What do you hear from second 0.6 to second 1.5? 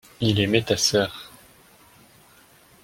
ta sœur.